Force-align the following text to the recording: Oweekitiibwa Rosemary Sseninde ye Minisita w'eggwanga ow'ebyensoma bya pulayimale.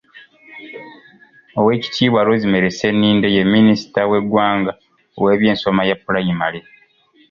Oweekitiibwa 1.59 2.25
Rosemary 2.27 2.71
Sseninde 2.73 3.27
ye 3.35 3.43
Minisita 3.55 4.01
w'eggwanga 4.09 4.71
ow'ebyensoma 5.19 5.81
bya 5.87 5.95
pulayimale. 6.03 6.59